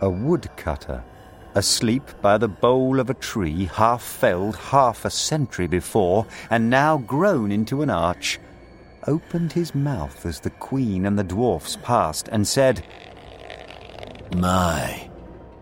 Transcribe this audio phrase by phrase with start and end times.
[0.00, 1.02] a woodcutter,
[1.54, 6.98] asleep by the bole of a tree half felled half a century before and now
[6.98, 8.38] grown into an arch,
[9.06, 12.84] opened his mouth as the queen and the dwarfs passed and said,
[14.34, 15.10] My,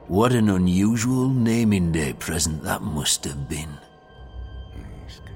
[0.08, 3.78] what an unusual naming day present that must have been.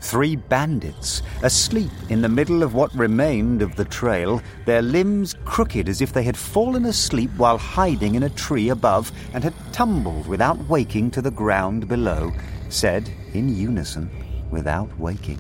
[0.01, 5.89] Three bandits, asleep in the middle of what remained of the trail, their limbs crooked
[5.89, 10.27] as if they had fallen asleep while hiding in a tree above and had tumbled
[10.27, 12.33] without waking to the ground below,
[12.71, 14.11] said in unison,
[14.51, 15.39] without waking.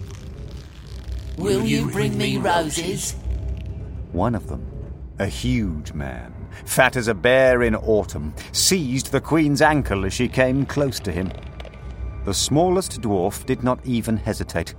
[1.39, 3.13] Will you bring me roses?
[4.13, 4.67] One of them,
[5.19, 6.35] a huge man,
[6.67, 11.13] fat as a bear in autumn, seized the queen's ankle as she came close to
[11.13, 11.31] him.
[12.25, 14.75] The smallest dwarf did not even hesitate.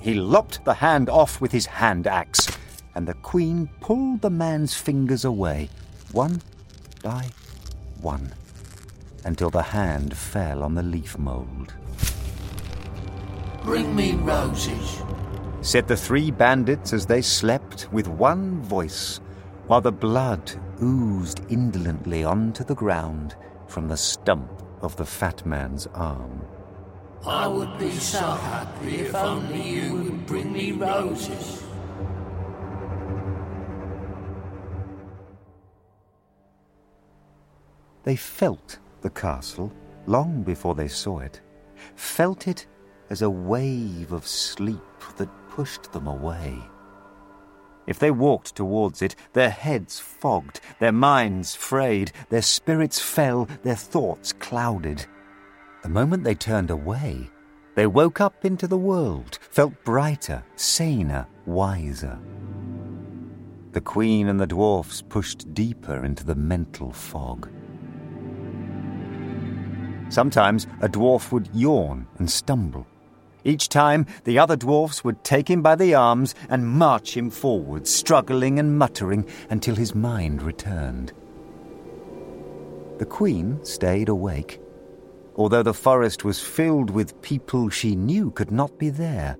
[0.00, 2.46] He lopped the hand off with his hand axe,
[2.94, 5.70] and the queen pulled the man's fingers away,
[6.12, 6.40] one
[7.02, 7.30] by
[8.00, 8.32] one,
[9.24, 11.74] until the hand fell on the leaf mould.
[13.64, 15.02] Bring me roses,
[15.62, 19.20] said the three bandits as they slept with one voice,
[19.66, 23.34] while the blood oozed indolently onto the ground
[23.66, 26.42] from the stump of the fat man's arm.
[27.26, 31.64] I would be so happy if only you would bring me roses.
[38.02, 39.72] They felt the castle
[40.06, 41.40] long before they saw it,
[41.96, 42.66] felt it
[43.08, 44.82] as a wave of sleep
[45.16, 46.58] that pushed them away.
[47.86, 53.76] If they walked towards it, their heads fogged, their minds frayed, their spirits fell, their
[53.76, 55.06] thoughts clouded.
[55.84, 57.28] The moment they turned away,
[57.74, 62.18] they woke up into the world, felt brighter, saner, wiser.
[63.72, 67.50] The queen and the dwarfs pushed deeper into the mental fog.
[70.08, 72.86] Sometimes a dwarf would yawn and stumble.
[73.44, 77.86] Each time, the other dwarfs would take him by the arms and march him forward,
[77.86, 81.12] struggling and muttering until his mind returned.
[82.96, 84.62] The queen stayed awake,
[85.36, 89.36] although the forest was filled with people she knew could not be there.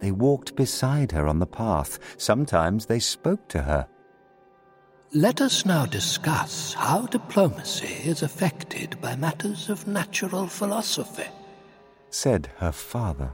[0.00, 1.98] They walked beside her on the path.
[2.18, 3.86] Sometimes they spoke to her.
[5.12, 11.28] Let us now discuss how diplomacy is affected by matters of natural philosophy
[12.14, 13.32] said her father.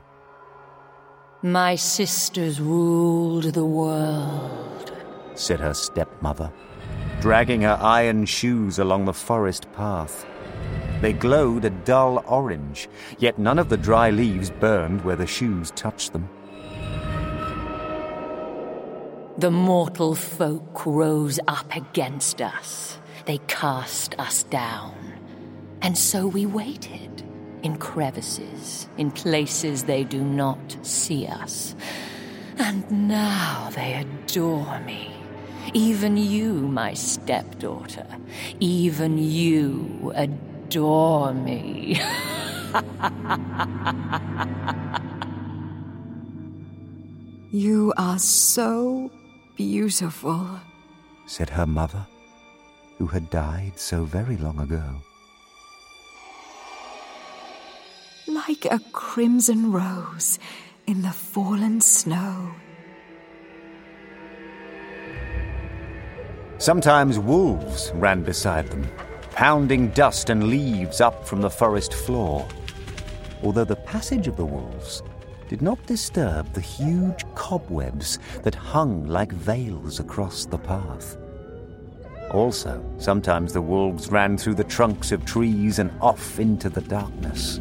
[1.42, 4.92] My sisters ruled the world,
[5.34, 6.50] said her stepmother,
[7.21, 10.27] dragging her iron shoes along the forest path.
[11.00, 12.88] They glowed a dull orange,
[13.19, 16.28] yet none of the dry leaves burned where the shoes touched them.
[19.39, 22.99] The mortal folk rose up against us.
[23.25, 24.94] They cast us down.
[25.81, 27.22] And so we waited
[27.62, 31.75] in crevices, in places they do not see us.
[32.59, 35.10] And now they adore me.
[35.72, 38.06] Even you, my stepdaughter,
[38.59, 42.00] even you adore me.
[47.50, 49.10] you are so
[49.56, 50.60] beautiful,
[51.26, 52.06] said her mother,
[52.98, 55.00] who had died so very long ago.
[58.50, 60.38] like a crimson rose
[60.86, 62.50] in the fallen snow.
[66.59, 68.86] Sometimes wolves ran beside them,
[69.41, 72.47] pounding dust and leaves up from the forest floor.
[73.43, 75.03] Although the passage of the wolves
[75.49, 81.17] did not disturb the huge cobwebs that hung like veils across the path.
[82.33, 87.61] Also, sometimes the wolves ran through the trunks of trees and off into the darkness.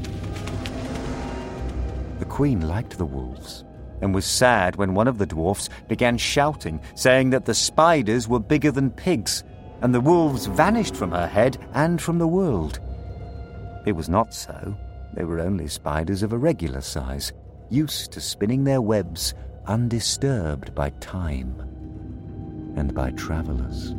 [2.19, 3.63] The queen liked the wolves
[4.01, 8.39] and was sad when one of the dwarfs began shouting, saying that the spiders were
[8.41, 9.45] bigger than pigs,
[9.81, 12.79] and the wolves vanished from her head and from the world.
[13.85, 14.75] It was not so.
[15.13, 17.33] They were only spiders of a regular size,
[17.69, 19.33] used to spinning their webs
[19.65, 21.55] undisturbed by time
[22.75, 23.93] and by travellers.